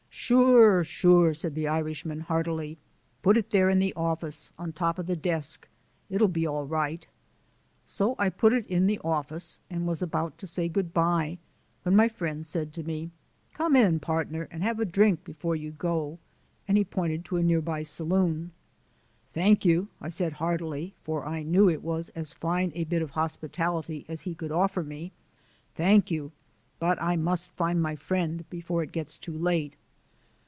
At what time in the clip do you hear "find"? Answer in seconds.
27.51-27.81